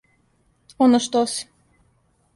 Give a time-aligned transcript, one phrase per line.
[0.85, 1.47] Оно што си.